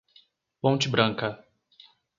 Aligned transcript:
Ponte 0.63 0.89
Branca 0.89 1.45